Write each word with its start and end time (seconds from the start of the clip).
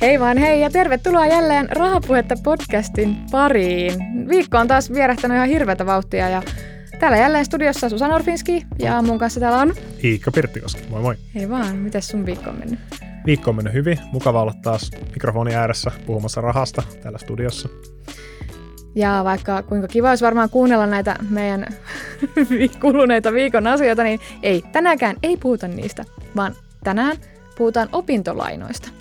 Hei 0.00 0.20
vaan 0.20 0.38
hei 0.38 0.60
ja 0.60 0.70
tervetuloa 0.70 1.26
jälleen 1.26 1.68
Rahapuhetta 1.76 2.34
podcastin 2.44 3.16
pariin. 3.30 3.92
Viikko 4.28 4.58
on 4.58 4.68
taas 4.68 4.92
vierähtänyt 4.92 5.36
ihan 5.36 5.48
hirveätä 5.48 5.86
vauhtia 5.86 6.28
ja 6.28 6.42
täällä 7.00 7.16
jälleen 7.16 7.44
studiossa 7.44 7.88
Susan 7.88 8.12
Orfinski 8.12 8.66
ja 8.78 9.02
mun 9.02 9.18
kanssa 9.18 9.40
täällä 9.40 9.58
on... 9.58 9.74
Iikka 10.04 10.30
Pirttikoski, 10.30 10.82
moi 10.90 11.02
moi. 11.02 11.14
Hei 11.34 11.48
vaan, 11.48 11.76
miten 11.76 12.02
sun 12.02 12.26
viikko 12.26 12.50
on 12.50 12.58
mennyt? 12.58 12.78
Viikko 13.26 13.50
on 13.50 13.56
mennyt 13.56 13.74
hyvin. 13.74 13.98
Mukava 14.12 14.42
olla 14.42 14.54
taas 14.62 14.90
mikrofoni 15.10 15.54
ääressä 15.54 15.90
puhumassa 16.06 16.40
rahasta 16.40 16.82
täällä 17.02 17.18
studiossa. 17.18 17.68
Ja 18.94 19.20
vaikka 19.24 19.62
kuinka 19.62 19.88
kiva 19.88 20.08
olisi 20.08 20.24
varmaan 20.24 20.50
kuunnella 20.50 20.86
näitä 20.86 21.16
meidän 21.30 21.66
kuluneita 22.82 23.32
viikon 23.32 23.66
asioita, 23.66 24.02
niin 24.02 24.20
ei, 24.42 24.62
tänäänkään 24.72 25.16
ei 25.22 25.36
puhuta 25.36 25.68
niistä, 25.68 26.04
vaan 26.36 26.54
tänään 26.84 27.16
puhutaan 27.56 27.88
opintolainoista. 27.92 28.97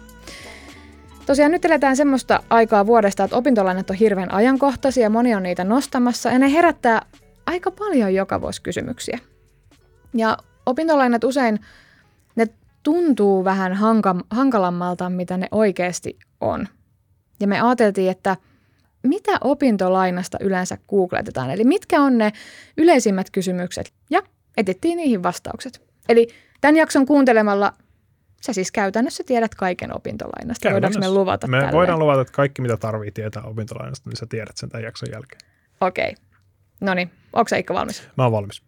Tosiaan 1.28 1.52
nyt 1.52 1.66
eletään 1.66 1.96
semmoista 1.96 2.44
aikaa 2.50 2.86
vuodesta, 2.86 3.24
että 3.24 3.38
opintolainat 3.38 3.90
on 3.90 3.96
hirveän 3.96 4.34
ajankohtaisia, 4.34 5.10
moni 5.10 5.36
on 5.36 5.44
niitä 5.44 5.64
nostamassa 5.64 6.30
ja 6.30 6.40
ne 6.40 6.52
herättää 6.52 7.02
aika 7.46 7.72
paljon 7.72 8.14
joka 8.14 8.42
vuosi 8.42 8.62
kysymyksiä. 8.62 9.20
Ja 10.14 10.38
opintolainat 10.66 11.24
usein, 11.24 11.60
ne 12.36 12.48
tuntuu 12.84 13.44
vähän 13.44 13.74
hanka- 13.74 14.26
hankalammalta, 14.30 15.10
mitä 15.10 15.38
ne 15.38 15.48
oikeasti 15.52 16.20
on. 16.42 16.68
Ja 17.40 17.48
me 17.48 17.62
ajateltiin, 17.62 18.12
että 18.12 18.38
mitä 19.04 19.32
opintolainasta 19.42 20.38
yleensä 20.42 20.78
googletetaan, 20.90 21.52
eli 21.52 21.64
mitkä 21.64 22.02
on 22.02 22.18
ne 22.18 22.32
yleisimmät 22.78 23.30
kysymykset, 23.30 23.94
ja 24.10 24.22
etittiin 24.58 24.98
niihin 24.98 25.24
vastaukset. 25.24 25.82
Eli 26.10 26.28
tämän 26.62 26.76
jakson 26.76 27.06
kuuntelemalla 27.06 27.74
Sä 28.48 28.54
siis 28.54 28.72
käytännössä 28.72 29.24
tiedät 29.24 29.56
kaiken 29.56 29.96
opintolainasta. 29.96 30.70
Voidaanko 30.72 31.00
me 31.00 31.10
luvata 31.10 31.48
Me 31.48 31.58
tälleen? 31.58 31.74
voidaan 31.74 32.00
luvata, 32.00 32.22
että 32.22 32.34
kaikki 32.34 32.62
mitä 32.62 32.78
tarvii 32.78 33.12
tietää 33.12 33.44
opintolainasta, 33.44 34.10
niin 34.10 34.18
sä 34.18 34.26
tiedät 34.30 34.58
sen 34.58 34.70
tämän 34.70 34.84
jakson 34.84 35.10
jälkeen. 35.12 35.42
Okei. 35.82 36.16
No 36.82 36.94
niin, 36.94 37.12
onko 37.34 37.56
Ikka 37.56 37.74
valmis? 37.74 38.04
Mä 38.18 38.24
oon 38.24 38.32
valmis. 38.32 38.62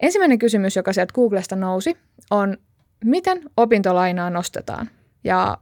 Ensimmäinen 0.00 0.38
kysymys, 0.38 0.76
joka 0.76 0.92
sieltä 0.92 1.12
Googlesta 1.14 1.56
nousi, 1.56 1.96
on 2.30 2.56
miten 3.04 3.40
opintolainaa 3.56 4.30
nostetaan? 4.30 4.90
Ja 5.24 5.58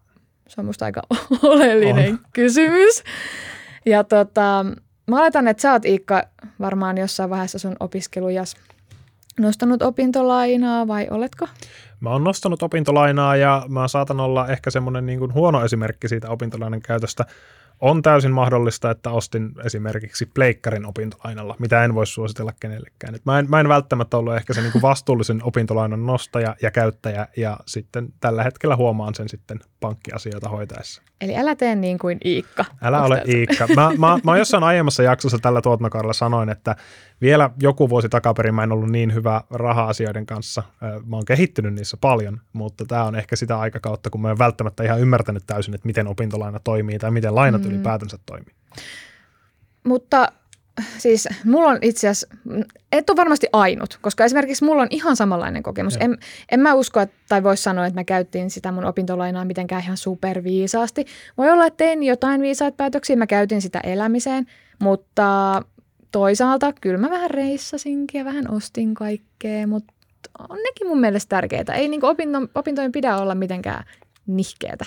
se 0.48 0.60
on 0.60 0.64
musta 0.64 0.84
aika 0.84 1.02
oleellinen 1.42 2.12
On. 2.12 2.18
kysymys. 2.32 3.02
Ja 3.86 4.04
tota, 4.04 4.66
mä 5.10 5.18
oletan, 5.20 5.48
että 5.48 5.60
sä 5.60 5.72
oot 5.72 5.84
Iikka 5.84 6.22
varmaan 6.60 6.98
jossain 6.98 7.30
vaiheessa 7.30 7.58
sun 7.58 7.76
opiskelujas 7.80 8.56
nostanut 9.40 9.82
opintolainaa 9.82 10.88
vai 10.88 11.06
oletko? 11.10 11.48
Mä 12.02 12.10
oon 12.10 12.24
nostanut 12.24 12.62
opintolainaa 12.62 13.36
ja 13.36 13.66
mä 13.68 13.88
saatan 13.88 14.20
olla 14.20 14.48
ehkä 14.48 14.70
semmoinen 14.70 15.06
niin 15.06 15.18
kuin 15.18 15.34
huono 15.34 15.64
esimerkki 15.64 16.08
siitä 16.08 16.30
opintolainan 16.30 16.80
käytöstä. 16.80 17.24
On 17.80 18.02
täysin 18.02 18.32
mahdollista, 18.32 18.90
että 18.90 19.10
ostin 19.10 19.52
esimerkiksi 19.64 20.26
pleikkarin 20.34 20.86
opintolainalla, 20.86 21.56
mitä 21.58 21.84
en 21.84 21.94
voi 21.94 22.06
suositella 22.06 22.52
kenellekään. 22.60 23.14
Et 23.14 23.24
mä, 23.24 23.38
en, 23.38 23.50
mä 23.50 23.60
en 23.60 23.68
välttämättä 23.68 24.16
ollut 24.16 24.34
ehkä 24.34 24.54
se 24.54 24.60
niin 24.60 24.72
kuin 24.72 24.82
vastuullisen 24.82 25.40
opintolainan 25.44 26.06
nostaja 26.06 26.56
ja 26.62 26.70
käyttäjä, 26.70 27.28
ja 27.36 27.56
sitten 27.66 28.08
tällä 28.20 28.42
hetkellä 28.42 28.76
huomaan 28.76 29.14
sen 29.14 29.28
sitten 29.28 29.60
pankkiasioita 29.82 30.48
hoitaessa. 30.48 31.02
Eli 31.20 31.36
älä 31.36 31.54
tee 31.54 31.74
niin 31.74 31.98
kuin 31.98 32.18
Iikka. 32.24 32.64
Älä 32.82 32.98
Onks 32.98 33.10
ole 33.10 33.22
se? 33.26 33.32
Iikka. 33.38 33.66
Mä, 33.76 33.90
mä, 33.98 34.18
mä 34.24 34.38
jossain 34.38 34.64
aiemmassa 34.64 35.02
jaksossa 35.02 35.38
tällä 35.38 35.60
tuotantokaudella 35.60 36.12
sanoin, 36.12 36.48
että 36.48 36.76
vielä 37.20 37.50
joku 37.62 37.88
vuosi 37.90 38.08
takaperin 38.08 38.54
mä 38.54 38.62
en 38.62 38.72
ollut 38.72 38.90
niin 38.90 39.14
hyvä 39.14 39.40
raha-asioiden 39.50 40.26
kanssa. 40.26 40.62
Mä 41.06 41.16
oon 41.16 41.24
kehittynyt 41.24 41.74
niissä 41.74 41.96
paljon, 42.00 42.40
mutta 42.52 42.84
tämä 42.84 43.04
on 43.04 43.16
ehkä 43.16 43.36
sitä 43.36 43.58
aikakautta, 43.58 44.10
kun 44.10 44.22
mä 44.22 44.30
en 44.30 44.38
välttämättä 44.38 44.84
ihan 44.84 45.00
ymmärtänyt 45.00 45.42
täysin, 45.46 45.74
että 45.74 45.86
miten 45.86 46.06
opintolaina 46.06 46.58
toimii 46.64 46.98
tai 46.98 47.10
miten 47.10 47.34
lainat 47.34 47.62
Mm. 47.62 47.70
ylipäätänsä 47.70 48.18
toimii. 48.26 48.54
Mutta 49.84 50.32
siis 50.98 51.28
mulla 51.44 51.68
on 51.68 51.78
itse 51.82 52.08
asiassa, 52.08 52.36
et 52.92 53.10
ole 53.10 53.16
varmasti 53.16 53.46
ainut, 53.52 53.98
koska 54.00 54.24
esimerkiksi 54.24 54.64
mulla 54.64 54.82
on 54.82 54.88
ihan 54.90 55.16
samanlainen 55.16 55.62
kokemus. 55.62 55.96
En, 56.00 56.18
en 56.50 56.60
mä 56.60 56.74
usko, 56.74 57.00
että, 57.00 57.16
tai 57.28 57.42
voisi 57.42 57.62
sanoa, 57.62 57.86
että 57.86 58.00
mä 58.00 58.04
käyttiin 58.04 58.50
sitä 58.50 58.72
mun 58.72 58.84
opintolainaa 58.84 59.44
mitenkään 59.44 59.82
ihan 59.82 59.96
superviisaasti. 59.96 61.06
Voi 61.38 61.50
olla, 61.50 61.66
että 61.66 61.76
tein 61.76 62.02
jotain 62.02 62.40
viisaita 62.40 62.76
päätöksiä, 62.76 63.16
mä 63.16 63.26
käytin 63.26 63.62
sitä 63.62 63.80
elämiseen, 63.80 64.46
mutta 64.78 65.62
toisaalta 66.12 66.72
kyllä 66.80 66.98
mä 66.98 67.10
vähän 67.10 67.30
reissasinkin 67.30 68.18
ja 68.18 68.24
vähän 68.24 68.50
ostin 68.50 68.94
kaikkea, 68.94 69.66
mutta 69.66 69.92
on 70.48 70.58
nekin 70.64 70.86
mun 70.86 71.00
mielestä 71.00 71.28
tärkeitä. 71.28 71.74
Ei 71.74 71.88
niin 71.88 72.04
opinto, 72.04 72.38
opintojen 72.54 72.92
pidä 72.92 73.16
olla 73.16 73.34
mitenkään 73.34 73.84
nihkeetä. 74.26 74.84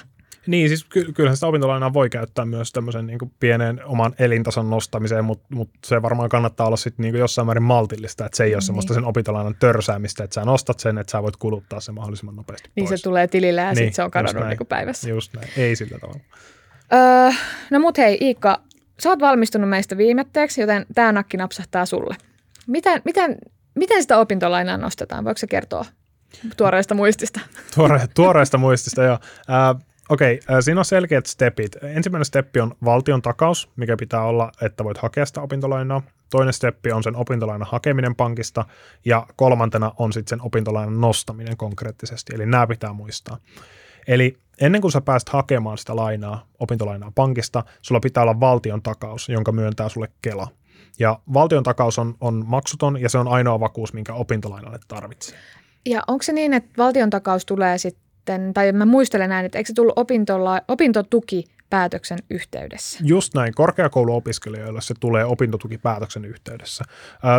Niin, 0.47 0.67
siis 0.69 0.83
ky- 0.83 1.11
kyllähän 1.13 1.37
sitä 1.37 1.47
opintolainaa 1.47 1.93
voi 1.93 2.09
käyttää 2.09 2.45
myös 2.45 2.71
tämmöisen 2.71 3.07
niin 3.07 3.19
pienen 3.39 3.81
oman 3.85 4.13
elintason 4.19 4.69
nostamiseen, 4.69 5.25
mutta 5.25 5.45
mut 5.55 5.69
se 5.85 6.01
varmaan 6.01 6.29
kannattaa 6.29 6.67
olla 6.67 6.77
sitten 6.77 7.03
niin 7.03 7.15
jossain 7.15 7.45
määrin 7.45 7.63
maltillista, 7.63 8.25
että 8.25 8.37
se 8.37 8.43
ei 8.43 8.49
ole 8.49 8.55
Niin. 8.55 8.61
semmoista 8.61 8.93
sen 8.93 9.05
opintolainan 9.05 9.55
törsäämistä, 9.59 10.23
että 10.23 10.33
sä 10.33 10.45
nostat 10.45 10.79
sen, 10.79 10.97
että 10.97 11.11
sä 11.11 11.23
voit 11.23 11.35
kuluttaa 11.37 11.79
sen 11.79 11.95
mahdollisimman 11.95 12.35
nopeasti 12.35 12.69
Niin 12.75 12.87
pois. 12.87 12.99
se 12.99 13.03
tulee 13.03 13.27
tilille 13.27 13.61
ja 13.61 13.67
Niin, 13.67 13.75
sitten 13.77 13.93
se 13.93 14.03
on 14.03 14.11
kadonnut 14.11 14.43
näin. 14.43 14.57
niin 14.59 14.67
päivässä. 14.67 15.09
Just 15.09 15.33
näin, 15.33 15.47
ei 15.57 15.75
sillä 15.75 15.99
tavalla. 15.99 16.19
Öö, 16.93 17.31
no 17.71 17.79
mut 17.79 17.97
hei 17.97 18.17
Iikka, 18.21 18.61
sä 18.99 19.09
oot 19.09 19.19
valmistunut 19.19 19.69
meistä 19.69 19.97
viimetteeksi, 19.97 20.61
joten 20.61 20.85
tämä 20.95 21.11
nakki 21.11 21.37
napsahtaa 21.37 21.85
sulle. 21.85 22.15
Miten, 22.67 23.01
miten, 23.05 23.37
miten 23.75 24.01
sitä 24.01 24.17
opintolainaa 24.17 24.77
nostetaan? 24.77 25.25
Voiko 25.25 25.37
se 25.37 25.47
kertoa 25.47 25.85
tuoreesta 26.57 26.95
muistista? 26.95 27.39
Tuore, 27.75 28.01
tuoreesta 28.13 28.57
muistista, 28.57 29.03
joo. 29.03 29.17
Äh, 29.49 29.81
Okei, 30.09 30.39
okay, 30.43 30.61
siinä 30.61 30.81
on 30.81 30.85
selkeät 30.85 31.25
stepit. 31.25 31.75
Ensimmäinen 31.83 32.25
steppi 32.25 32.59
on 32.59 32.75
valtion 32.85 33.21
takaus, 33.21 33.69
mikä 33.75 33.97
pitää 33.97 34.23
olla, 34.23 34.51
että 34.61 34.83
voit 34.83 34.97
hakea 34.97 35.25
sitä 35.25 35.41
opintolainaa. 35.41 36.01
Toinen 36.29 36.53
steppi 36.53 36.91
on 36.91 37.03
sen 37.03 37.15
opintolainan 37.15 37.67
hakeminen 37.71 38.15
pankista 38.15 38.65
ja 39.05 39.27
kolmantena 39.35 39.91
on 39.97 40.13
sitten 40.13 40.37
sen 40.37 40.45
opintolainan 40.45 41.01
nostaminen 41.01 41.57
konkreettisesti. 41.57 42.35
Eli 42.35 42.45
nämä 42.45 42.67
pitää 42.67 42.93
muistaa. 42.93 43.37
Eli 44.07 44.37
ennen 44.61 44.81
kuin 44.81 44.91
sä 44.91 45.01
pääst 45.01 45.29
hakemaan 45.29 45.77
sitä 45.77 45.95
lainaa, 45.95 46.47
opintolainaa 46.59 47.11
pankista, 47.15 47.63
sulla 47.81 47.99
pitää 47.99 48.23
olla 48.23 48.39
valtion 48.39 48.81
takaus, 48.81 49.29
jonka 49.29 49.51
myöntää 49.51 49.89
sulle 49.89 50.07
Kela. 50.21 50.47
Ja 50.99 51.19
valtion 51.33 51.63
takaus 51.63 51.99
on, 51.99 52.15
on 52.19 52.43
maksuton 52.47 53.01
ja 53.01 53.09
se 53.09 53.17
on 53.17 53.27
ainoa 53.27 53.59
vakuus, 53.59 53.93
minkä 53.93 54.13
opintolainalle 54.13 54.79
tarvitsee. 54.87 55.37
Ja 55.85 56.03
onko 56.07 56.23
se 56.23 56.33
niin, 56.33 56.53
että 56.53 56.69
valtion 56.77 57.09
takaus 57.09 57.45
tulee 57.45 57.77
sitten, 58.25 58.53
tai 58.53 58.71
mä 58.71 58.85
muistelen 58.85 59.29
näin, 59.29 59.45
että 59.45 59.57
eikö 59.57 59.67
se 59.67 59.73
tullut 59.73 59.99
opintola, 59.99 60.61
opintotuki 60.67 61.43
päätöksen 61.69 62.19
yhteydessä? 62.29 62.99
Just 63.03 63.33
näin, 63.33 63.53
korkeakouluopiskelijoille 63.55 64.81
se 64.81 64.93
tulee 64.99 65.25
opintotukipäätöksen 65.25 66.25
yhteydessä. 66.25 66.83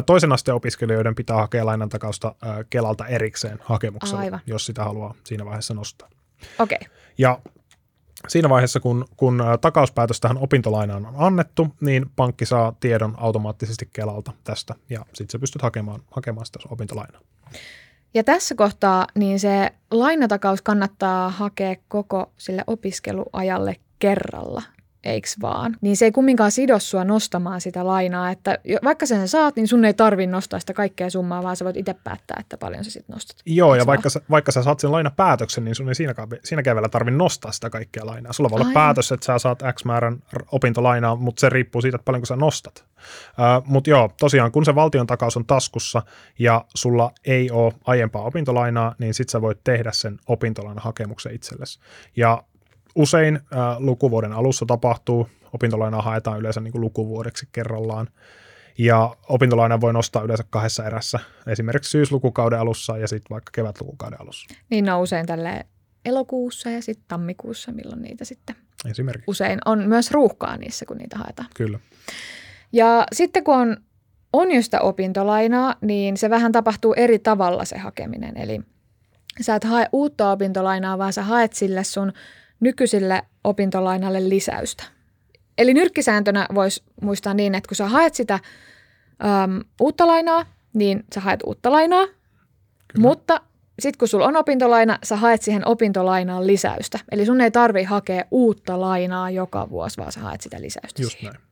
Toisen 0.06 0.32
asteen 0.32 0.54
opiskelijoiden 0.54 1.14
pitää 1.14 1.36
hakea 1.36 1.66
lainan 1.66 1.88
takausta 1.88 2.34
Kelalta 2.70 3.06
erikseen 3.06 3.58
hakemuksella, 3.62 4.20
Aivan. 4.20 4.40
jos 4.46 4.66
sitä 4.66 4.84
haluaa 4.84 5.14
siinä 5.24 5.44
vaiheessa 5.44 5.74
nostaa. 5.74 6.08
Okei. 6.58 6.78
Okay. 6.80 6.96
Ja 7.18 7.38
siinä 8.28 8.48
vaiheessa, 8.48 8.80
kun, 8.80 9.04
kun 9.16 9.40
ää, 9.40 9.58
takauspäätös 9.58 10.20
tähän 10.20 10.38
opintolainaan 10.38 11.06
on 11.06 11.14
annettu, 11.16 11.68
niin 11.80 12.06
pankki 12.16 12.46
saa 12.46 12.72
tiedon 12.80 13.14
automaattisesti 13.18 13.88
Kelalta 13.92 14.32
tästä, 14.44 14.74
ja 14.90 15.06
sitten 15.06 15.32
sä 15.32 15.38
pystyt 15.38 15.62
hakemaan, 15.62 16.00
hakemaan 16.10 16.46
sitä 16.46 16.58
opintolainaa. 16.70 17.20
Ja 18.16 18.24
tässä 18.24 18.54
kohtaa 18.54 19.06
niin 19.14 19.40
se 19.40 19.70
lainatakaus 19.90 20.62
kannattaa 20.62 21.30
hakea 21.30 21.76
koko 21.88 22.32
sille 22.38 22.64
opiskeluajalle 22.66 23.76
kerralla, 23.98 24.62
eiks 25.06 25.36
vaan? 25.42 25.76
Niin 25.80 25.96
se 25.96 26.04
ei 26.04 26.12
kumminkaan 26.12 26.50
sido 26.50 26.78
sua 26.78 27.04
nostamaan 27.04 27.60
sitä 27.60 27.86
lainaa, 27.86 28.30
että 28.30 28.58
vaikka 28.84 29.06
sen 29.06 29.28
saat, 29.28 29.56
niin 29.56 29.68
sun 29.68 29.84
ei 29.84 29.94
tarvi 29.94 30.26
nostaa 30.26 30.60
sitä 30.60 30.72
kaikkea 30.72 31.10
summaa, 31.10 31.42
vaan 31.42 31.56
sä 31.56 31.64
voit 31.64 31.76
itse 31.76 31.94
päättää, 32.04 32.36
että 32.40 32.56
paljon 32.56 32.84
sä 32.84 32.90
sitten 32.90 33.14
nostat. 33.14 33.36
Joo, 33.46 33.74
Eiks 33.74 33.82
ja 33.82 33.86
vaan? 33.86 33.94
vaikka 33.94 34.10
sä, 34.10 34.20
vaikka 34.30 34.52
sä 34.52 34.62
saat 34.62 34.80
sen 34.80 34.92
lainapäätöksen, 34.92 35.64
niin 35.64 35.74
sun 35.74 35.88
ei 35.88 35.94
siinäkään, 35.94 36.28
siinäkään 36.44 36.76
vielä 36.76 36.88
tarvitse 36.88 37.16
nostaa 37.16 37.52
sitä 37.52 37.70
kaikkea 37.70 38.06
lainaa. 38.06 38.32
Sulla 38.32 38.50
voi 38.50 38.56
olla 38.56 38.68
Aivan. 38.68 38.74
päätös, 38.74 39.12
että 39.12 39.26
sä 39.26 39.38
saat 39.38 39.62
X 39.72 39.84
määrän 39.84 40.22
opintolainaa, 40.52 41.16
mutta 41.16 41.40
se 41.40 41.48
riippuu 41.48 41.82
siitä, 41.82 41.96
että 41.96 42.04
paljonko 42.04 42.26
sä 42.26 42.36
nostat. 42.36 42.84
Uh, 42.86 43.66
mutta 43.66 43.90
joo, 43.90 44.10
tosiaan 44.20 44.52
kun 44.52 44.64
se 44.64 44.74
valtion 44.74 45.06
takaus 45.06 45.36
on 45.36 45.46
taskussa 45.46 46.02
ja 46.38 46.64
sulla 46.74 47.12
ei 47.24 47.50
ole 47.50 47.72
aiempaa 47.84 48.22
opintolainaa, 48.22 48.94
niin 48.98 49.14
sit 49.14 49.28
sä 49.28 49.40
voit 49.40 49.64
tehdä 49.64 49.92
sen 49.92 50.18
opintolainahakemuksen 50.26 51.34
itsellesi. 51.34 51.80
Ja 52.16 52.42
usein 52.96 53.36
uh, 53.36 53.40
lukuvuoden 53.78 54.32
alussa 54.32 54.66
tapahtuu, 54.66 55.28
opintolainaa 55.52 56.02
haetaan 56.02 56.38
yleensä 56.38 56.60
niin 56.60 56.72
kuin 56.72 56.82
lukuvuodeksi 56.82 57.48
kerrallaan. 57.52 58.08
Ja 58.78 59.16
opintolaina 59.28 59.80
voi 59.80 59.92
nostaa 59.92 60.22
yleensä 60.22 60.44
kahdessa 60.50 60.84
erässä, 60.86 61.20
esimerkiksi 61.46 61.90
syyslukukauden 61.90 62.58
alussa 62.58 62.98
ja 62.98 63.08
sitten 63.08 63.30
vaikka 63.30 63.50
kevätlukukauden 63.54 64.20
alussa. 64.20 64.54
Niin 64.70 64.84
ne 64.84 64.92
on 64.92 65.00
usein 65.00 65.26
tälle 65.26 65.66
elokuussa 66.04 66.70
ja 66.70 66.82
sitten 66.82 67.04
tammikuussa, 67.08 67.72
milloin 67.72 68.02
niitä 68.02 68.24
sitten 68.24 68.56
Esimerkiksi, 68.90 69.30
usein 69.30 69.58
on 69.64 69.88
myös 69.88 70.10
ruuhkaa 70.10 70.56
niissä, 70.56 70.86
kun 70.86 70.96
niitä 70.96 71.18
haetaan. 71.18 71.48
kyllä. 71.56 71.78
Ja 72.72 73.06
sitten 73.12 73.44
kun 73.44 73.54
on, 73.54 73.76
on 74.32 74.52
jo 74.52 74.62
sitä 74.62 74.80
opintolainaa, 74.80 75.74
niin 75.80 76.16
se 76.16 76.30
vähän 76.30 76.52
tapahtuu 76.52 76.94
eri 76.96 77.18
tavalla 77.18 77.64
se 77.64 77.78
hakeminen. 77.78 78.36
Eli 78.36 78.60
sä 79.40 79.54
et 79.54 79.64
hae 79.64 79.88
uutta 79.92 80.30
opintolainaa, 80.30 80.98
vaan 80.98 81.12
sä 81.12 81.22
haet 81.22 81.52
sille 81.52 81.84
sun 81.84 82.12
nykyisille 82.60 83.22
opintolainalle 83.44 84.28
lisäystä. 84.28 84.84
Eli 85.58 85.74
nyrkkisääntönä 85.74 86.46
voisi 86.54 86.82
muistaa 87.02 87.34
niin, 87.34 87.54
että 87.54 87.68
kun 87.68 87.76
sä 87.76 87.88
haet 87.88 88.14
sitä 88.14 88.34
äm, 88.34 89.60
uutta 89.80 90.06
lainaa, 90.06 90.44
niin 90.72 91.04
sä 91.14 91.20
haet 91.20 91.40
uutta 91.46 91.72
lainaa, 91.72 92.06
Kyllä. 92.06 93.08
mutta 93.08 93.40
sitten 93.78 93.98
kun 93.98 94.08
sulla 94.08 94.26
on 94.26 94.36
opintolaina, 94.36 94.98
sä 95.04 95.16
haet 95.16 95.42
siihen 95.42 95.68
opintolainaan 95.68 96.46
lisäystä. 96.46 96.98
Eli 97.12 97.26
sun 97.26 97.40
ei 97.40 97.50
tarvi 97.50 97.82
hakea 97.82 98.24
uutta 98.30 98.80
lainaa 98.80 99.30
joka 99.30 99.70
vuosi, 99.70 99.98
vaan 99.98 100.12
sä 100.12 100.20
haet 100.20 100.40
sitä 100.40 100.60
lisäystä 100.60 101.02
Just 101.02 101.18
siihen. 101.18 101.32
näin. 101.32 101.46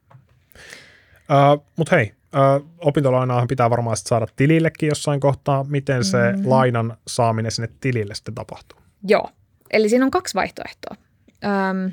Uh, 1.57 1.65
Mutta 1.77 1.97
hei, 1.97 2.13
uh, 2.61 2.69
opintolainaahan 2.79 3.49
pitää 3.49 3.71
varmaan 3.71 3.97
saada 3.97 4.27
tilillekin 4.37 4.89
jossain 4.89 5.21
kohtaa. 5.21 5.65
Miten 5.65 6.05
se 6.05 6.33
mm-hmm. 6.33 6.51
lainan 6.51 6.97
saaminen 7.07 7.53
sinne 7.53 7.69
tilille 7.81 8.15
sitten 8.15 8.35
tapahtuu? 8.35 8.79
Joo, 9.09 9.31
eli 9.73 9.89
siinä 9.89 10.05
on 10.05 10.11
kaksi 10.11 10.35
vaihtoehtoa. 10.35 10.97
Öm, 11.45 11.93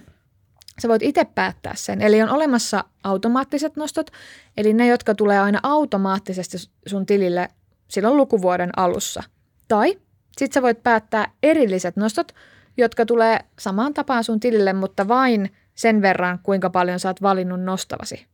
sä 0.81 0.87
voit 0.87 1.01
itse 1.01 1.25
päättää 1.25 1.75
sen. 1.75 2.01
Eli 2.01 2.21
on 2.21 2.29
olemassa 2.29 2.83
automaattiset 3.03 3.75
nostot, 3.75 4.11
eli 4.57 4.73
ne, 4.73 4.87
jotka 4.87 5.15
tulee 5.15 5.39
aina 5.39 5.59
automaattisesti 5.63 6.57
sun 6.85 7.05
tilille 7.05 7.49
silloin 7.87 8.17
lukuvuoden 8.17 8.69
alussa. 8.77 9.23
Tai 9.67 9.97
sitten 10.37 10.53
sä 10.53 10.61
voit 10.61 10.83
päättää 10.83 11.31
erilliset 11.43 11.95
nostot, 11.95 12.31
jotka 12.77 13.05
tulee 13.05 13.39
samaan 13.59 13.93
tapaan 13.93 14.23
sun 14.23 14.39
tilille, 14.39 14.73
mutta 14.73 15.07
vain 15.07 15.55
sen 15.75 16.01
verran, 16.01 16.39
kuinka 16.43 16.69
paljon 16.69 16.99
sä 16.99 17.09
oot 17.09 17.21
valinnut 17.21 17.61
nostavasi 17.61 18.25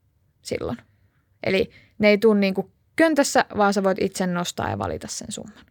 silloin. 0.41 0.77
Eli 1.43 1.69
ne 1.97 2.09
ei 2.09 2.17
tule 2.17 2.39
niin 2.39 2.53
kuin 2.53 2.71
köntässä, 2.95 3.45
vaan 3.57 3.73
sä 3.73 3.83
voit 3.83 3.97
itse 4.01 4.27
nostaa 4.27 4.69
ja 4.69 4.77
valita 4.77 5.07
sen 5.07 5.31
summan. 5.31 5.65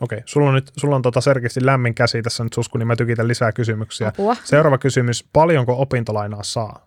Okei, 0.00 0.22
sulla 0.24 0.48
on 0.48 0.54
nyt 0.54 0.72
sulla 0.76 0.96
on 0.96 1.02
tota 1.02 1.20
selkeästi 1.20 1.66
lämmin 1.66 1.94
käsi 1.94 2.22
tässä 2.22 2.44
nyt 2.44 2.52
Susku, 2.52 2.78
niin 2.78 2.86
mä 2.86 2.96
tykitän 2.96 3.28
lisää 3.28 3.52
kysymyksiä. 3.52 4.08
Apua. 4.08 4.36
Seuraava 4.44 4.78
kysymys, 4.78 5.28
paljonko 5.32 5.80
opintolainaa 5.80 6.42
saa? 6.42 6.86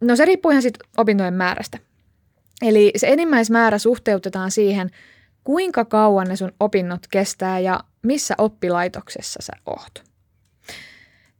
No 0.00 0.16
se 0.16 0.24
riippuu 0.24 0.50
ihan 0.50 0.62
sit 0.62 0.78
opintojen 0.96 1.34
määrästä. 1.34 1.78
Eli 2.62 2.92
se 2.96 3.06
enimmäismäärä 3.06 3.78
suhteutetaan 3.78 4.50
siihen, 4.50 4.90
kuinka 5.44 5.84
kauan 5.84 6.28
ne 6.28 6.36
sun 6.36 6.52
opinnot 6.60 7.06
kestää 7.10 7.58
ja 7.58 7.80
missä 8.02 8.34
oppilaitoksessa 8.38 9.38
sä 9.42 9.52
oot. 9.66 10.04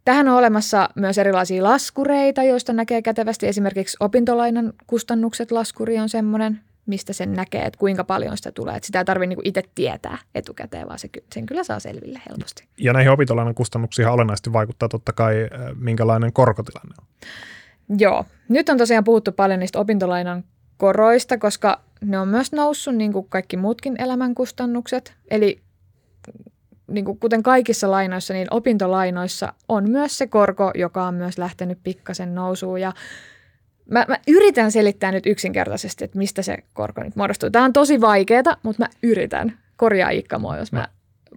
Tähän 0.05 0.29
on 0.29 0.35
olemassa 0.35 0.89
myös 0.95 1.19
erilaisia 1.19 1.63
laskureita, 1.63 2.43
joista 2.43 2.73
näkee 2.73 3.03
kätevästi 3.03 3.47
esimerkiksi 3.47 3.97
opintolainan 4.01 4.73
kustannukset 4.87 5.53
laskuri 5.53 5.99
on 5.99 6.09
semmoinen, 6.09 6.61
mistä 6.87 7.13
sen 7.13 7.33
näkee, 7.33 7.63
että 7.63 7.79
kuinka 7.79 8.05
paljon 8.05 8.37
sitä 8.37 8.53
tulee. 8.53 8.77
Että 8.77 8.87
sitä 8.87 8.99
ei 8.99 9.05
tarvitse 9.05 9.29
niinku 9.29 9.43
itse 9.45 9.63
tietää 9.75 10.19
etukäteen, 10.35 10.89
vaan 10.89 10.99
se, 10.99 11.09
sen 11.35 11.47
kyllä 11.47 11.65
saa 11.65 11.81
selville 11.81 12.21
helposti. 12.29 12.65
Ja 12.79 12.93
näihin 12.93 13.13
opintolainan 13.13 13.55
kustannuksiin 13.55 14.09
olennaisesti 14.09 14.53
vaikuttaa 14.53 14.89
totta 14.89 15.13
kai, 15.13 15.35
minkälainen 15.81 16.33
korkotilanne 16.33 16.95
on. 17.01 17.07
Joo. 17.99 18.25
Nyt 18.49 18.69
on 18.69 18.79
tosiaan 18.79 19.05
puhuttu 19.05 19.33
paljon 19.33 19.61
niistä 19.61 19.79
opintolainan 19.79 20.45
koroista, 20.77 21.39
koska 21.39 21.81
ne 22.01 22.19
on 22.19 22.29
myös 22.29 22.53
noussut 22.53 22.95
niin 22.95 23.13
kuin 23.13 23.27
kaikki 23.29 23.57
muutkin 23.57 23.95
elämänkustannukset. 23.99 25.15
Eli 25.31 25.61
niin 26.87 27.05
kuin 27.05 27.19
kuten 27.19 27.43
kaikissa 27.43 27.91
lainoissa, 27.91 28.35
niin 28.35 28.47
opintolainoissa 28.51 29.53
on 29.69 29.91
myös 29.91 30.19
se 30.19 30.27
korko, 30.27 30.71
joka 30.75 31.05
on 31.07 31.15
myös 31.15 31.39
lähtenyt 31.39 31.79
pikkasen 31.83 32.35
nousuun. 32.35 32.81
Ja 32.81 32.93
mä, 33.91 34.05
mä 34.09 34.17
yritän 34.29 34.73
selittää 34.73 35.13
nyt 35.13 35.27
yksinkertaisesti, 35.27 36.05
että 36.05 36.19
mistä 36.19 36.43
se 36.43 36.59
korko 36.73 37.03
nyt 37.03 37.17
muodostuu. 37.17 37.51
Tämä 37.51 37.65
on 37.65 37.73
tosi 37.73 38.01
vaikeaa, 38.01 38.57
mutta 38.63 38.83
mä 38.83 38.89
yritän. 39.03 39.59
Korjaa 39.77 40.11
Iikka 40.11 40.39
mua, 40.39 40.57
jos 40.57 40.73
mä, 40.73 40.79
mä 40.79 40.89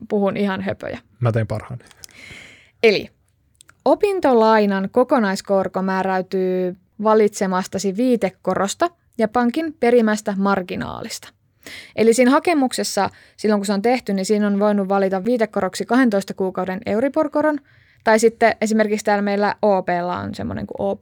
puhun 0.09 0.37
ihan 0.37 0.61
höpöjä. 0.61 0.99
Mä 1.19 1.31
teen 1.31 1.47
parhaani. 1.47 1.83
Eli 2.83 3.09
opintolainan 3.85 4.89
kokonaiskorko 4.91 5.81
määräytyy 5.81 6.75
valitsemastasi 7.03 7.97
viitekorosta 7.97 8.89
ja 9.17 9.27
pankin 9.27 9.73
perimästä 9.79 10.33
marginaalista. 10.37 11.29
Eli 11.95 12.13
siinä 12.13 12.31
hakemuksessa, 12.31 13.09
silloin 13.37 13.59
kun 13.59 13.65
se 13.65 13.73
on 13.73 13.81
tehty, 13.81 14.13
niin 14.13 14.25
siinä 14.25 14.47
on 14.47 14.59
voinut 14.59 14.89
valita 14.89 15.25
viitekoroksi 15.25 15.85
12 15.85 16.33
kuukauden 16.33 16.79
Euribor-koron, 16.85 17.59
tai 18.03 18.19
sitten 18.19 18.55
esimerkiksi 18.61 19.05
täällä 19.05 19.21
meillä 19.21 19.55
OPlla 19.61 20.19
on 20.19 20.35
semmoinen 20.35 20.67
kuin 20.67 20.89
OP 20.89 21.01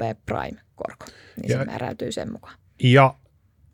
Prime-korko, 0.76 1.06
niin 1.42 1.52
ja, 1.52 1.58
se 1.58 1.66
määräytyy 1.66 2.12
sen 2.12 2.32
mukaan. 2.32 2.56
Ja 2.84 3.14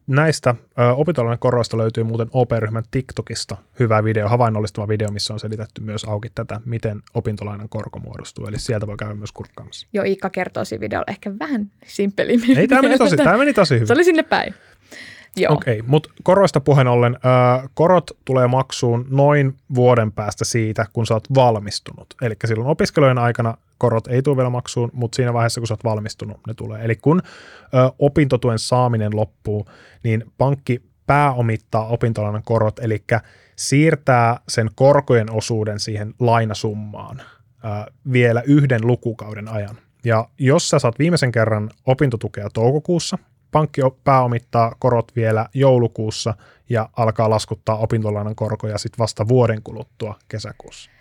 näistä 0.07 0.55
opintolainen 0.95 1.39
koroista 1.39 1.77
löytyy 1.77 2.03
muuten 2.03 2.27
OP-ryhmän 2.31 2.83
TikTokista 2.91 3.57
hyvä 3.79 4.03
video, 4.03 4.27
havainnollistava 4.27 4.87
video, 4.87 5.11
missä 5.11 5.33
on 5.33 5.39
selitetty 5.39 5.81
myös 5.81 6.03
auki 6.03 6.29
tätä, 6.35 6.61
miten 6.65 7.01
opintolainan 7.13 7.69
korko 7.69 7.99
muodostuu. 7.99 8.45
Eli 8.47 8.59
sieltä 8.59 8.87
voi 8.87 8.97
käydä 8.97 9.13
myös 9.13 9.31
kurkkaamassa. 9.31 9.87
Joo, 9.93 10.05
Iikka 10.05 10.29
kertoo 10.29 10.65
siinä 10.65 10.81
videolla 10.81 11.05
ehkä 11.07 11.31
vähän 11.39 11.71
simpelimmin. 11.85 12.57
Ei, 12.57 12.67
tämä 12.67 12.81
meni 12.81 12.97
tosi, 12.97 13.17
tämä 13.17 13.37
meni 13.37 13.53
tosi 13.53 13.75
hyvin. 13.75 13.87
Se 13.87 13.93
oli 13.93 14.03
sinne 14.03 14.23
päin. 14.23 14.53
Okei, 15.49 15.79
okay, 15.79 15.89
mutta 15.89 16.09
koroista 16.23 16.59
puheen 16.59 16.87
ollen, 16.87 17.15
äh, 17.15 17.69
korot 17.73 18.11
tulee 18.25 18.47
maksuun 18.47 19.05
noin 19.09 19.55
vuoden 19.75 20.11
päästä 20.11 20.45
siitä, 20.45 20.85
kun 20.93 21.05
sä 21.05 21.13
oot 21.13 21.33
valmistunut. 21.35 22.07
Eli 22.21 22.35
silloin 22.45 22.69
opiskelujen 22.69 23.17
aikana 23.17 23.57
korot 23.77 24.07
ei 24.07 24.21
tule 24.21 24.37
vielä 24.37 24.49
maksuun, 24.49 24.89
mutta 24.93 25.15
siinä 25.15 25.33
vaiheessa, 25.33 25.61
kun 25.61 25.67
sä 25.67 25.73
oot 25.73 25.83
valmistunut, 25.83 26.39
ne 26.47 26.53
tulee. 26.53 26.85
Eli 26.85 26.95
kun 26.95 27.21
äh, 27.25 27.91
opintotuen 27.99 28.59
saaminen 28.59 29.15
loppuu, 29.15 29.65
niin 30.03 30.23
pankki 30.37 30.81
pääomittaa 31.07 31.85
opintolainan 31.85 32.43
korot, 32.43 32.79
eli 32.79 33.03
siirtää 33.55 34.39
sen 34.47 34.69
korkojen 34.75 35.31
osuuden 35.31 35.79
siihen 35.79 36.13
lainasummaan 36.19 37.19
äh, 37.19 37.85
vielä 38.11 38.41
yhden 38.45 38.87
lukukauden 38.87 39.47
ajan. 39.47 39.75
Ja 40.05 40.29
jos 40.37 40.69
sä 40.69 40.79
saat 40.79 40.99
viimeisen 40.99 41.31
kerran 41.31 41.69
opintotukea 41.85 42.49
toukokuussa, 42.53 43.17
pankki 43.51 43.81
pääomittaa 44.03 44.75
korot 44.79 45.11
vielä 45.15 45.45
joulukuussa 45.53 46.33
ja 46.69 46.89
alkaa 46.97 47.29
laskuttaa 47.29 47.77
opintolainan 47.77 48.35
korkoja 48.35 48.77
sitten 48.77 48.97
vasta 48.99 49.27
vuoden 49.27 49.63
kuluttua 49.63 50.15
kesäkuussa. 50.27 50.91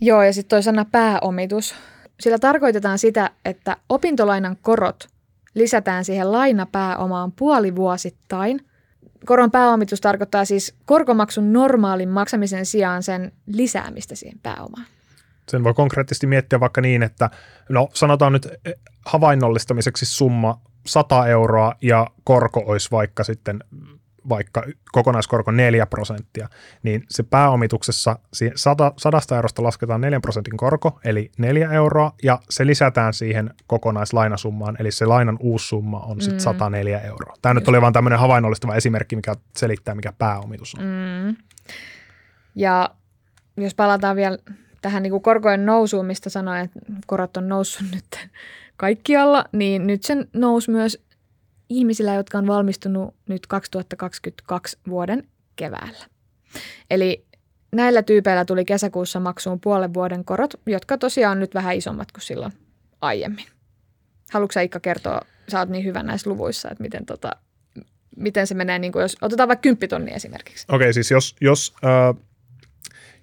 Joo, 0.00 0.22
ja 0.22 0.32
sitten 0.32 0.48
toi 0.48 0.62
sana 0.62 0.84
pääomitus. 0.84 1.74
Sillä 2.20 2.38
tarkoitetaan 2.38 2.98
sitä, 2.98 3.30
että 3.44 3.76
opintolainan 3.88 4.56
korot 4.62 5.08
lisätään 5.54 6.04
siihen 6.04 6.32
lainapääomaan 6.32 7.32
puolivuosittain. 7.32 8.66
Koron 9.26 9.50
pääomitus 9.50 10.00
tarkoittaa 10.00 10.44
siis 10.44 10.74
korkomaksun 10.84 11.52
normaalin 11.52 12.08
maksamisen 12.08 12.66
sijaan 12.66 13.02
sen 13.02 13.32
lisäämistä 13.46 14.14
siihen 14.14 14.38
pääomaan. 14.42 14.86
Sen 15.48 15.64
voi 15.64 15.74
konkreettisesti 15.74 16.26
miettiä 16.26 16.60
vaikka 16.60 16.80
niin, 16.80 17.02
että 17.02 17.30
no 17.68 17.88
sanotaan 17.94 18.32
nyt 18.32 18.48
havainnollistamiseksi 19.06 20.06
summa 20.06 20.60
100 20.86 21.26
euroa 21.26 21.74
ja 21.82 22.06
korko 22.24 22.62
olisi 22.66 22.90
vaikka 22.90 23.24
sitten 23.24 23.64
vaikka 24.28 24.62
kokonaiskorko 24.92 25.50
4 25.50 25.86
prosenttia, 25.86 26.48
niin 26.82 27.04
se 27.10 27.22
pääomituksessa 27.22 28.18
100, 28.56 28.92
100 28.96 29.36
eurosta 29.36 29.62
lasketaan 29.62 30.00
4 30.00 30.20
prosentin 30.20 30.56
korko, 30.56 31.00
eli 31.04 31.30
4 31.38 31.72
euroa, 31.72 32.12
ja 32.22 32.38
se 32.50 32.66
lisätään 32.66 33.14
siihen 33.14 33.50
kokonaislainasummaan, 33.66 34.76
eli 34.78 34.90
se 34.90 35.06
lainan 35.06 35.36
uusi 35.40 35.68
summa 35.68 36.00
on 36.00 36.20
sitten 36.20 36.38
mm. 36.38 36.42
104 36.42 37.00
euroa. 37.00 37.34
Tämä 37.42 37.54
nyt 37.54 37.68
oli 37.68 37.80
vain 37.80 37.92
tämmöinen 37.92 38.18
havainnollistava 38.18 38.74
esimerkki, 38.74 39.16
mikä 39.16 39.34
selittää, 39.56 39.94
mikä 39.94 40.12
pääomitus 40.18 40.74
on. 40.74 40.84
Mm. 40.84 41.36
Ja 42.54 42.90
jos 43.56 43.74
palataan 43.74 44.16
vielä 44.16 44.38
tähän 44.82 45.02
niin 45.02 45.10
kuin 45.10 45.22
korkojen 45.22 45.66
nousuun, 45.66 46.06
mistä 46.06 46.30
sanoin, 46.30 46.60
että 46.60 46.80
korot 47.06 47.36
on 47.36 47.48
noussut 47.48 47.86
nyt 47.94 48.28
kaikkialla, 48.76 49.44
niin 49.52 49.86
nyt 49.86 50.02
sen 50.02 50.28
nousi 50.32 50.70
myös 50.70 51.04
ihmisillä, 51.68 52.14
jotka 52.14 52.38
on 52.38 52.46
valmistunut 52.46 53.14
nyt 53.28 53.46
2022 53.46 54.78
vuoden 54.88 55.28
keväällä. 55.56 56.06
Eli 56.90 57.24
näillä 57.72 58.02
tyypeillä 58.02 58.44
tuli 58.44 58.64
kesäkuussa 58.64 59.20
maksuun 59.20 59.60
puolen 59.60 59.94
vuoden 59.94 60.24
korot, 60.24 60.54
jotka 60.66 60.98
tosiaan 60.98 61.32
on 61.32 61.40
nyt 61.40 61.54
vähän 61.54 61.76
isommat 61.76 62.12
kuin 62.12 62.22
silloin 62.22 62.52
aiemmin. 63.00 63.46
Haluatko 64.32 64.60
Ikka 64.60 64.80
kertoa, 64.80 65.20
sä 65.48 65.58
oot 65.58 65.68
niin 65.68 65.84
hyvä 65.84 66.02
näissä 66.02 66.30
luvuissa, 66.30 66.70
että 66.70 66.82
miten, 66.82 67.06
tota, 67.06 67.30
miten 68.16 68.46
se 68.46 68.54
menee, 68.54 68.78
niin 68.78 68.92
kuin 68.92 69.02
jos 69.02 69.16
otetaan 69.22 69.48
vaikka 69.48 69.62
kymppitonni 69.62 70.12
esimerkiksi. 70.14 70.66
Okei, 70.68 70.76
okay, 70.76 70.92
siis 70.92 71.10
jos, 71.10 71.36
jos 71.40 71.74
äh, 71.84 72.22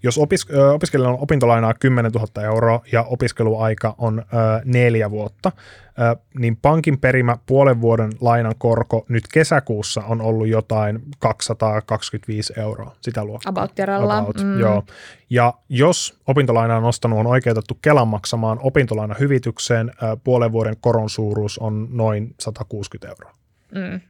jos 0.03 0.17
opis- 0.17 0.74
opiskelijalla 0.74 1.17
on 1.17 1.24
opintolainaa 1.24 1.74
10 1.74 2.12
000 2.12 2.43
euroa 2.43 2.81
ja 2.91 3.03
opiskeluaika 3.03 3.96
on 3.98 4.20
ö, 4.20 4.24
neljä 4.65 5.12
vuotta, 5.12 5.51
ö, 5.55 6.15
niin 6.39 6.58
pankin 6.62 7.00
perimä 7.00 7.38
puolen 7.46 7.81
vuoden 7.81 8.12
lainan 8.22 8.55
korko 8.58 9.05
nyt 9.10 9.24
kesäkuussa 9.34 10.03
on 10.03 10.22
ollut 10.22 10.48
jotain 10.48 11.01
225 11.20 12.53
euroa 12.58 12.96
sitä 13.01 13.25
luokkaa. 13.25 13.50
About, 13.50 13.72
About 14.03 14.43
mm. 14.43 14.60
joo. 14.60 14.84
Ja 15.29 15.53
jos 15.70 16.20
opintolaina 16.27 16.77
on 16.77 16.84
nostanut, 16.84 17.20
on 17.20 17.27
oikeutettu 17.27 17.77
Kelan 17.81 18.08
maksamaan 18.08 18.60
opintolainan 18.62 19.17
hyvitykseen, 19.20 19.89
ö, 19.89 20.17
puolen 20.24 20.51
vuoden 20.51 20.75
koron 20.81 21.10
suuruus 21.10 21.58
on 21.58 21.88
noin 21.91 22.36
160 22.39 23.08
euroa. 23.08 23.36
Mm. 23.75 24.01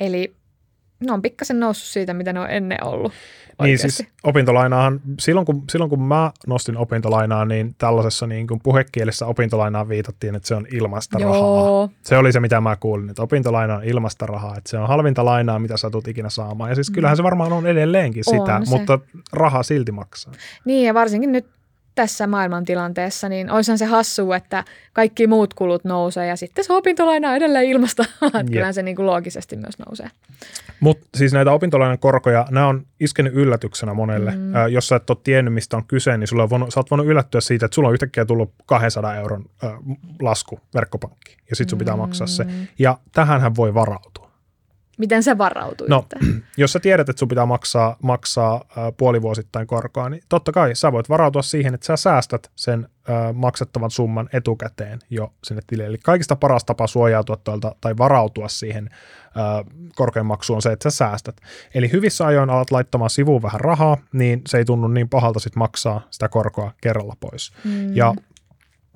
Eli 0.00 0.36
ne 1.00 1.12
on 1.12 1.22
pikkasen 1.22 1.60
noussut 1.60 1.88
siitä, 1.88 2.14
mitä 2.14 2.32
ne 2.32 2.40
on 2.40 2.50
ennen 2.50 2.84
ollut. 2.84 3.12
Niin 3.12 3.56
oikeasti. 3.58 3.90
siis 3.90 4.08
opintolainaahan, 4.24 5.00
silloin 5.20 5.46
kun, 5.46 5.64
silloin 5.70 5.90
kun 5.90 6.02
mä 6.02 6.32
nostin 6.46 6.76
opintolainaa, 6.76 7.44
niin 7.44 7.74
tällaisessa 7.78 8.26
niin 8.26 8.46
kuin 8.46 8.60
puhekielessä 8.62 9.26
opintolainaan 9.26 9.88
viitattiin, 9.88 10.34
että 10.34 10.48
se 10.48 10.54
on 10.54 10.66
ilmaista 10.72 11.18
rahaa. 11.18 11.36
Joo, 11.38 11.90
Se 12.02 12.16
oli 12.16 12.32
se, 12.32 12.40
mitä 12.40 12.60
mä 12.60 12.76
kuulin, 12.76 13.10
että 13.10 13.22
opintolaina 13.22 13.76
on 13.76 13.84
ilmasta 13.84 14.26
rahaa, 14.26 14.56
että 14.56 14.70
se 14.70 14.78
on 14.78 14.88
halvinta 14.88 15.24
lainaa, 15.24 15.58
mitä 15.58 15.76
sä 15.76 15.90
tulet 15.90 16.08
ikinä 16.08 16.28
saamaan. 16.30 16.70
Ja 16.70 16.74
siis 16.74 16.90
kyllähän 16.90 17.16
se 17.16 17.22
varmaan 17.22 17.52
on 17.52 17.66
edelleenkin 17.66 18.22
On 18.26 18.38
sitä, 18.40 18.60
se. 18.64 18.70
mutta 18.70 18.98
rahaa 19.32 19.62
silti 19.62 19.92
maksaa. 19.92 20.32
niin 20.64 20.86
ja 20.86 20.94
varsinkin 20.94 21.32
nyt 21.32 21.46
tässä 21.94 22.26
maailmantilanteessa, 22.26 23.28
niin 23.28 23.50
olisihan 23.50 23.78
se 23.78 23.84
hassu, 23.84 24.32
että 24.32 24.64
kaikki 24.92 25.26
muut 25.26 25.54
kulut 25.54 25.84
nousee 25.84 26.26
ja 26.26 26.36
sitten 26.36 26.64
se 26.64 26.72
opintolaina 26.72 27.36
edelleen 27.36 27.64
ilmasta. 27.64 28.04
Kyllähän 28.52 28.74
se 28.74 28.82
niin 28.82 28.96
kuin 28.96 29.06
loogisesti 29.06 29.56
myös 29.56 29.78
nousee. 29.78 30.10
Mutta 30.80 31.18
siis 31.18 31.32
näitä 31.32 31.52
opintolainan 31.52 31.98
korkoja, 31.98 32.46
nämä 32.50 32.66
on 32.66 32.86
iskenyt 33.00 33.34
yllätyksenä 33.34 33.94
monelle. 33.94 34.30
Mm. 34.30 34.38
Mm. 34.38 34.52
jos 34.70 34.88
sä 34.88 34.96
et 34.96 35.10
ole 35.10 35.18
tiennyt, 35.24 35.54
mistä 35.54 35.76
on 35.76 35.84
kyse, 35.84 36.18
niin 36.18 36.28
sulla 36.28 36.42
on 36.42 36.50
voinut, 36.50 36.74
sä 36.74 36.80
oot 36.80 36.90
voinut 36.90 37.06
yllättyä 37.06 37.40
siitä, 37.40 37.66
että 37.66 37.74
sulla 37.74 37.88
on 37.88 37.94
yhtäkkiä 37.94 38.24
tullut 38.24 38.52
200 38.66 39.16
euron 39.16 39.44
ö, 39.64 39.66
lasku 40.22 40.60
verkkopankkiin, 40.74 41.38
ja 41.50 41.56
sitten 41.56 41.70
sun 41.70 41.78
pitää 41.78 41.96
maksaa 41.96 42.26
se. 42.26 42.44
Mm. 42.44 42.50
Ja 42.78 42.98
tähänhän 43.12 43.56
voi 43.56 43.74
varautua. 43.74 44.23
Miten 44.98 45.22
se 45.22 45.38
varautuu? 45.38 45.86
No, 45.90 46.06
jos 46.56 46.72
sä 46.72 46.80
tiedät, 46.80 47.08
että 47.08 47.20
sun 47.20 47.28
pitää 47.28 47.46
maksaa, 47.46 47.96
maksaa 48.02 48.64
puolivuosittain 48.96 49.66
korkoa, 49.66 50.08
niin 50.08 50.22
totta 50.28 50.52
kai 50.52 50.74
sä 50.74 50.92
voit 50.92 51.08
varautua 51.08 51.42
siihen, 51.42 51.74
että 51.74 51.86
sä 51.86 51.96
säästät 51.96 52.50
sen 52.56 52.88
maksettavan 53.32 53.90
summan 53.90 54.28
etukäteen 54.32 54.98
jo 55.10 55.32
sinne 55.44 55.62
tilille. 55.66 55.88
Eli 55.88 55.98
kaikista 55.98 56.36
paras 56.36 56.64
tapa 56.64 56.86
suojautua 56.86 57.36
tuolta 57.36 57.74
tai 57.80 57.96
varautua 57.98 58.48
siihen 58.48 58.88
äh, 58.92 59.88
korkean 59.94 60.26
maksuun 60.26 60.56
on 60.56 60.62
se, 60.62 60.72
että 60.72 60.90
sä 60.90 60.96
säästät. 60.96 61.36
Eli 61.74 61.92
hyvissä 61.92 62.26
ajoin 62.26 62.50
alat 62.50 62.70
laittamaan 62.70 63.10
sivuun 63.10 63.42
vähän 63.42 63.60
rahaa, 63.60 63.96
niin 64.12 64.42
se 64.48 64.58
ei 64.58 64.64
tunnu 64.64 64.88
niin 64.88 65.08
pahalta 65.08 65.40
sit 65.40 65.56
maksaa 65.56 66.00
sitä 66.10 66.28
korkoa 66.28 66.72
kerralla 66.80 67.16
pois. 67.20 67.52
Mm. 67.64 67.96
Ja 67.96 68.14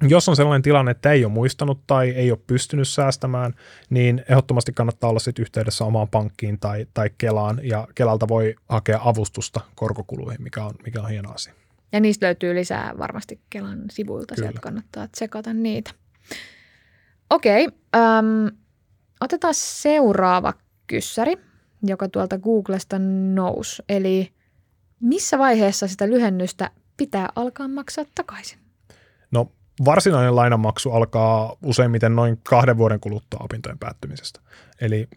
jos 0.02 0.28
on 0.28 0.36
sellainen 0.36 0.62
tilanne, 0.62 0.90
että 0.90 1.12
ei 1.12 1.24
ole 1.24 1.32
muistanut 1.32 1.80
tai 1.86 2.10
ei 2.10 2.30
ole 2.30 2.40
pystynyt 2.46 2.88
säästämään, 2.88 3.54
niin 3.90 4.24
ehdottomasti 4.28 4.72
kannattaa 4.72 5.10
olla 5.10 5.18
sit 5.18 5.38
yhteydessä 5.38 5.84
omaan 5.84 6.08
pankkiin 6.08 6.58
tai, 6.58 6.86
tai 6.94 7.10
Kelaan, 7.18 7.60
ja 7.62 7.88
Kelalta 7.94 8.28
voi 8.28 8.54
hakea 8.68 9.00
avustusta 9.04 9.60
korkokuluihin, 9.74 10.42
mikä 10.42 10.64
on, 10.64 10.74
mikä 10.84 11.02
on 11.02 11.08
hieno 11.08 11.30
asia. 11.32 11.54
Ja 11.92 12.00
niistä 12.00 12.26
löytyy 12.26 12.54
lisää 12.54 12.94
varmasti 12.98 13.40
Kelan 13.50 13.82
sivuilta, 13.90 14.34
Kyllä. 14.34 14.46
sieltä 14.46 14.60
kannattaa 14.60 15.08
tsekata 15.08 15.52
niitä. 15.52 15.90
Okei, 17.30 17.68
äm, 17.96 18.56
otetaan 19.20 19.54
seuraava 19.54 20.54
kyssäri, 20.86 21.36
joka 21.82 22.08
tuolta 22.08 22.38
Googlesta 22.38 22.98
nousi. 23.34 23.82
Eli 23.88 24.32
missä 25.00 25.38
vaiheessa 25.38 25.88
sitä 25.88 26.08
lyhennystä 26.08 26.70
pitää 26.96 27.28
alkaa 27.36 27.68
maksaa 27.68 28.04
takaisin? 28.14 28.58
No 29.30 29.52
varsinainen 29.84 30.36
lainanmaksu 30.36 30.92
alkaa 30.92 31.56
useimmiten 31.62 32.16
noin 32.16 32.40
kahden 32.48 32.78
vuoden 32.78 33.00
kuluttua 33.00 33.40
opintojen 33.42 33.78
päättymisestä. 33.78 34.40
Eli 34.80 35.08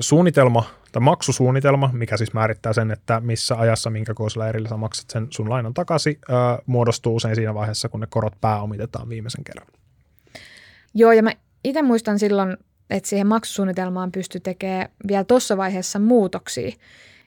suunnitelma 0.00 0.64
tai 0.92 1.00
maksusuunnitelma, 1.00 1.90
mikä 1.92 2.16
siis 2.16 2.32
määrittää 2.32 2.72
sen, 2.72 2.90
että 2.90 3.20
missä 3.20 3.56
ajassa, 3.58 3.90
minkä 3.90 4.14
kokoisella 4.14 4.48
erillä 4.48 4.76
maksat 4.76 5.10
sen 5.10 5.26
sun 5.30 5.50
lainan 5.50 5.74
takaisin, 5.74 6.18
muodostuu 6.66 7.16
usein 7.16 7.34
siinä 7.34 7.54
vaiheessa, 7.54 7.88
kun 7.88 8.00
ne 8.00 8.06
korot 8.10 8.40
pääomitetaan 8.40 9.08
viimeisen 9.08 9.44
kerran. 9.44 9.66
Joo, 10.94 11.12
ja 11.12 11.22
mä 11.22 11.32
itse 11.64 11.82
muistan 11.82 12.18
silloin, 12.18 12.56
että 12.90 13.08
siihen 13.08 13.26
maksusuunnitelmaan 13.26 14.12
pystyi 14.12 14.40
tekemään 14.40 14.88
vielä 15.08 15.24
tuossa 15.24 15.56
vaiheessa 15.56 15.98
muutoksia. 15.98 16.72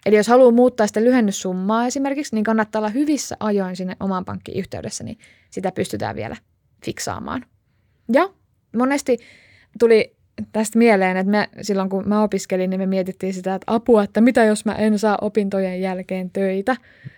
Eli 0.06 0.16
jos 0.16 0.28
haluaa 0.28 0.52
muuttaa 0.52 0.88
sitä 0.88 1.04
lyhennyssummaa 1.04 1.88
esimerkiksi, 1.88 2.36
niin 2.36 2.44
kannattaa 2.44 2.80
olla 2.80 2.90
hyvissä 2.90 3.38
ajoin 3.40 3.76
sinne 3.76 3.96
oman 4.00 4.26
pankkiin 4.26 4.60
yhteydessä, 4.60 5.04
niin 5.04 5.18
sitä 5.50 5.72
pystytään 5.72 6.16
vielä 6.16 6.36
fiksaamaan. 6.86 7.46
Ja 8.14 8.30
monesti 8.76 9.18
tuli 9.80 10.16
tästä 10.52 10.78
mieleen, 10.78 11.18
että 11.18 11.32
me, 11.32 11.50
silloin 11.62 11.90
kun 11.90 12.08
mä 12.08 12.24
opiskelin, 12.24 12.70
niin 12.70 12.80
me 12.80 12.86
mietittiin 12.86 13.34
sitä, 13.34 13.56
että 13.56 13.74
apua, 13.74 14.04
että 14.04 14.22
mitä 14.22 14.44
jos 14.44 14.66
mä 14.66 14.72
en 14.72 15.00
saa 15.00 15.18
opintojen 15.22 15.82
jälkeen 15.82 16.30
töitä 16.30 16.76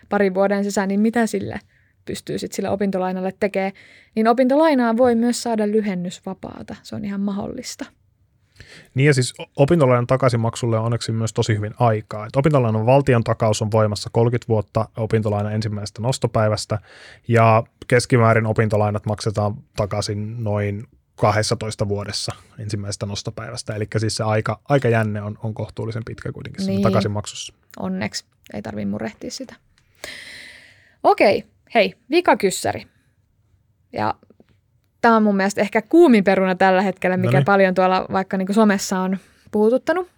parin 0.08 0.34
vuoden 0.34 0.64
sisään, 0.64 0.88
niin 0.88 1.00
mitä 1.00 1.26
sille 1.26 1.60
pystyy 2.04 2.38
sitten 2.38 2.56
sille 2.56 2.70
opintolainalle 2.70 3.32
tekemään. 3.40 3.72
Niin 4.14 4.28
opintolainaa 4.28 4.96
voi 4.96 5.14
myös 5.14 5.42
saada 5.42 5.66
lyhennysvapaata, 5.66 6.76
se 6.82 6.96
on 6.96 7.04
ihan 7.04 7.20
mahdollista. 7.20 7.84
Niin 8.94 9.06
ja 9.06 9.14
siis 9.14 9.34
opintolainan 9.56 10.06
takaisinmaksulle 10.06 10.78
on 10.78 10.84
onneksi 10.84 11.12
myös 11.12 11.32
tosi 11.32 11.56
hyvin 11.56 11.74
aikaa. 11.78 12.26
Et 12.26 12.36
opintolainan 12.36 12.86
valtion 12.86 13.24
takaus 13.24 13.62
on 13.62 13.70
voimassa 13.70 14.10
30 14.12 14.48
vuotta 14.48 14.88
opintolainan 14.96 15.52
ensimmäisestä 15.52 16.02
nostopäivästä 16.02 16.78
ja 17.28 17.62
keskimäärin 17.88 18.46
opintolainat 18.46 19.06
maksetaan 19.06 19.54
takaisin 19.76 20.44
noin 20.44 20.84
12 21.16 21.88
vuodessa 21.88 22.32
ensimmäisestä 22.58 23.06
nostopäivästä. 23.06 23.74
Eli 23.74 23.86
siis 23.96 24.16
se 24.16 24.24
aika, 24.24 24.60
aikajänne 24.68 25.22
on, 25.22 25.38
on 25.42 25.54
kohtuullisen 25.54 26.04
pitkä 26.04 26.32
kuitenkin 26.32 26.66
Niin. 26.66 26.82
takaisinmaksussa. 26.82 27.54
Onneksi 27.78 28.24
ei 28.54 28.62
tarvitse 28.62 28.90
murehtia 28.90 29.30
sitä. 29.30 29.54
Okei, 31.02 31.44
hei, 31.74 31.94
vikakyssäri. 32.10 32.86
Ja 33.92 34.14
tämä 35.00 35.16
on 35.16 35.22
mun 35.22 35.36
mielestä 35.36 35.60
ehkä 35.60 35.82
kuumin 35.82 36.24
peruna 36.24 36.54
tällä 36.54 36.82
hetkellä, 36.82 37.16
mikä 37.16 37.32
Noniin. 37.32 37.44
paljon 37.44 37.74
tuolla 37.74 38.06
vaikka 38.12 38.36
niin 38.36 38.54
somessa 38.54 38.98
on 38.98 39.18
puhututtanut. 39.50 40.08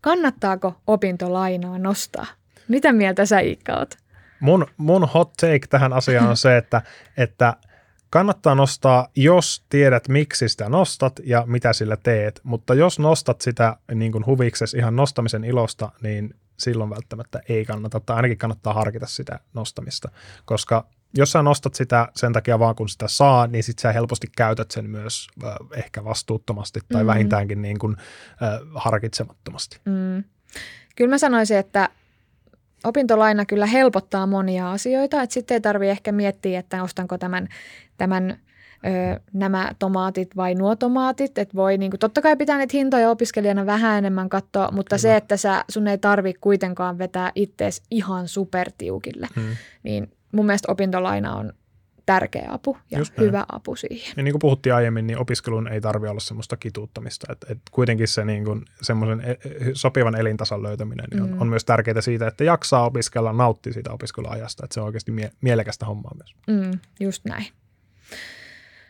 Kannattaako 0.00 0.74
opintolainaa 0.86 1.78
nostaa? 1.78 2.26
Mitä 2.68 2.92
mieltä 2.92 3.26
sä 3.26 3.40
Iikka 3.40 3.72
oot? 3.72 3.94
Mun, 4.40 4.66
mun 4.76 5.08
hot 5.08 5.32
take 5.32 5.66
tähän 5.70 5.92
asiaan 5.92 6.28
on 6.28 6.36
se, 6.36 6.56
että, 6.56 6.82
että 7.16 7.56
kannattaa 8.10 8.54
nostaa, 8.54 9.08
jos 9.16 9.64
tiedät, 9.68 10.08
miksi 10.08 10.48
sitä 10.48 10.68
nostat 10.68 11.20
ja 11.24 11.44
mitä 11.46 11.72
sillä 11.72 11.96
teet. 11.96 12.40
Mutta 12.42 12.74
jos 12.74 12.98
nostat 12.98 13.40
sitä 13.40 13.76
niin 13.94 14.12
kuin 14.12 14.26
huvikses 14.26 14.74
ihan 14.74 14.96
nostamisen 14.96 15.44
ilosta, 15.44 15.92
niin 16.02 16.34
silloin 16.58 16.90
välttämättä 16.90 17.40
ei 17.48 17.64
kannata, 17.64 18.00
tai 18.00 18.16
ainakin 18.16 18.38
kannattaa 18.38 18.74
harkita 18.74 19.06
sitä 19.06 19.40
nostamista. 19.54 20.08
Koska 20.44 20.86
jos 21.16 21.32
sä 21.32 21.42
nostat 21.42 21.74
sitä 21.74 22.08
sen 22.16 22.32
takia 22.32 22.58
vaan 22.58 22.74
kun 22.74 22.88
sitä 22.88 23.08
saa, 23.08 23.46
niin 23.46 23.64
sit 23.64 23.78
sä 23.78 23.92
helposti 23.92 24.26
käytät 24.36 24.70
sen 24.70 24.90
myös 24.90 25.26
äh, 25.44 25.54
ehkä 25.74 26.04
vastuuttomasti 26.04 26.80
tai 26.92 27.02
Mm. 27.02 27.06
mm. 27.06 27.06
vähintäänkin 27.06 27.62
niin 27.62 27.78
kuin, 27.78 27.96
äh, 28.42 28.60
harkitsemattomasti. 28.74 29.80
Mm. 29.84 30.24
Kyllä 30.96 31.10
mä 31.10 31.18
sanoisin, 31.18 31.56
että 31.56 31.88
opintolaina 32.84 33.44
kyllä 33.44 33.66
helpottaa 33.66 34.26
monia 34.26 34.72
asioita, 34.72 35.22
että 35.22 35.34
sitten 35.34 35.54
ei 35.54 35.60
tarvitse 35.60 35.90
ehkä 35.90 36.12
miettiä, 36.12 36.58
että 36.60 36.82
ostanko 36.82 37.18
tämän, 37.18 37.48
tämän 37.96 38.38
ö, 38.86 39.20
nämä 39.32 39.72
tomaatit 39.78 40.36
vai 40.36 40.54
nuo 40.54 40.76
tomaatit, 40.76 41.38
että 41.38 41.54
voi 41.54 41.78
niinku, 41.78 41.98
totta 41.98 42.22
kai 42.22 42.36
pitää 42.36 42.58
niitä 42.58 42.76
hintoja 42.76 43.10
opiskelijana 43.10 43.66
vähän 43.66 43.98
enemmän 43.98 44.28
katsoa, 44.28 44.68
mutta 44.72 44.96
Kyllä. 44.96 45.02
se, 45.02 45.16
että 45.16 45.36
sä, 45.36 45.64
sun 45.68 45.88
ei 45.88 45.98
tarvi 45.98 46.34
kuitenkaan 46.40 46.98
vetää 46.98 47.32
ittees 47.34 47.82
ihan 47.90 48.28
supertiukille, 48.28 49.28
Hmm. 49.34 49.56
niin 49.82 50.12
mun 50.32 50.46
mielestä 50.46 50.72
opintolaina 50.72 51.34
on 51.36 51.52
tärkeä 52.06 52.46
apu 52.50 52.76
ja 52.90 52.98
Just 52.98 53.16
näin. 53.16 53.26
hyvä 53.28 53.44
apu 53.52 53.76
siihen. 53.76 54.14
Ja 54.16 54.22
niin 54.22 54.32
kuin 54.32 54.40
puhuttiin 54.40 54.74
aiemmin, 54.74 55.06
niin 55.06 55.18
opiskelun 55.18 55.68
ei 55.68 55.80
tarvi 55.80 56.08
olla 56.08 56.20
semmoista 56.20 56.56
kituuttamista. 56.56 57.32
Et, 57.32 57.38
et 57.50 57.58
kuitenkin 57.70 58.08
se 58.08 58.24
niin 58.24 58.44
kuin 58.44 58.64
semmoisen 58.82 59.20
e- 59.20 59.30
e- 59.30 59.38
sopivan 59.74 60.14
elintason 60.14 60.62
löytäminen 60.62 61.06
niin 61.10 61.22
on, 61.22 61.30
Mm. 61.30 61.40
on 61.40 61.48
myös 61.48 61.64
tärkeää 61.64 62.00
siitä, 62.00 62.26
että 62.26 62.44
jaksaa 62.44 62.84
opiskella, 62.84 63.32
nauttii 63.32 63.72
siitä 63.72 63.92
opiskeluajasta. 63.92 64.64
Että 64.64 64.74
se 64.74 64.80
on 64.80 64.86
oikeasti 64.86 65.12
mie- 65.12 65.30
mielekästä 65.40 65.86
hommaa 65.86 66.12
myös. 66.14 66.34
Mm, 66.46 66.78
just 67.00 67.24
näin. 67.24 67.46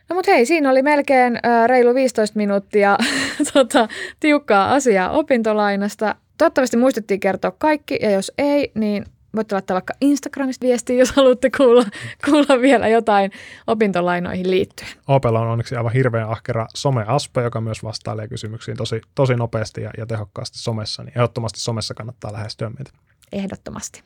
No 0.08 0.16
mut 0.16 0.26
hei, 0.26 0.46
siinä 0.46 0.70
oli 0.70 0.82
melkein 0.82 1.36
ö, 1.36 1.66
reilu 1.66 1.94
15 1.94 2.36
minuuttia 2.36 2.98
tota, 3.52 3.88
tiukkaa 4.20 4.72
asiaa 4.74 5.10
opintolainasta. 5.10 6.14
Toivottavasti 6.38 6.76
muistettiin 6.76 7.20
kertoa 7.20 7.50
kaikki, 7.50 7.98
ja 8.02 8.10
jos 8.10 8.32
ei, 8.38 8.72
niin 8.74 9.04
voitte 9.36 9.54
laittaa 9.54 9.74
vaikka 9.74 9.94
Instagramista 10.00 10.66
viestiä, 10.66 10.96
jos 10.96 11.12
haluatte 11.12 11.50
kuulla, 11.56 11.84
kuulla 12.24 12.60
vielä 12.60 12.88
jotain 12.88 13.30
opintolainoihin 13.66 14.50
liittyen. 14.50 14.90
Opella 15.08 15.40
on 15.40 15.48
onneksi 15.48 15.76
aivan 15.76 15.92
hirveän 15.92 16.30
ahkera 16.30 16.66
someaspe, 16.74 17.42
joka 17.42 17.60
myös 17.60 17.84
vastailee 17.84 18.28
kysymyksiin 18.28 18.76
tosi, 18.76 19.00
tosi 19.14 19.34
nopeasti 19.34 19.82
ja, 19.82 19.90
ja 19.98 20.06
tehokkaasti 20.06 20.58
somessa. 20.58 21.02
Niin 21.02 21.12
ehdottomasti 21.16 21.60
somessa 21.60 21.94
kannattaa 21.94 22.32
lähestyä 22.32 22.70
meitä. 22.70 22.90
Ehdottomasti. 23.32 24.02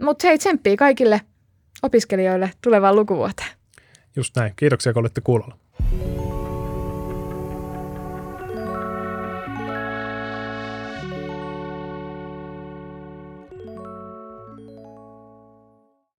Mutta 0.00 0.26
hei, 0.26 0.38
tsemppiä 0.38 0.76
kaikille 0.76 1.20
opiskelijoille 1.82 2.50
tulevaan 2.60 2.96
lukuvuoteen. 2.96 3.48
Just 4.16 4.36
näin. 4.36 4.52
Kiitoksia, 4.56 4.92
kun 4.92 5.00
olitte 5.00 5.20
kuulolla. 5.20 5.56